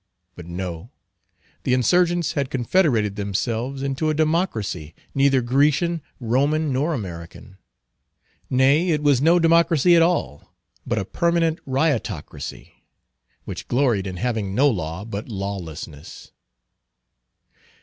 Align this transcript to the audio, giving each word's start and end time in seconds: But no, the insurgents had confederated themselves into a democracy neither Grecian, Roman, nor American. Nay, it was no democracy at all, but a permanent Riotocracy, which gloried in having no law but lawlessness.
But 0.35 0.47
no, 0.47 0.89
the 1.61 1.75
insurgents 1.75 2.31
had 2.31 2.49
confederated 2.49 3.17
themselves 3.17 3.83
into 3.83 4.09
a 4.09 4.15
democracy 4.15 4.95
neither 5.13 5.41
Grecian, 5.43 6.01
Roman, 6.19 6.73
nor 6.73 6.95
American. 6.95 7.59
Nay, 8.49 8.89
it 8.89 9.03
was 9.03 9.21
no 9.21 9.37
democracy 9.37 9.95
at 9.95 10.01
all, 10.01 10.55
but 10.87 10.97
a 10.97 11.05
permanent 11.05 11.59
Riotocracy, 11.67 12.69
which 13.45 13.67
gloried 13.67 14.07
in 14.07 14.17
having 14.17 14.55
no 14.55 14.67
law 14.67 15.05
but 15.05 15.29
lawlessness. 15.29 16.31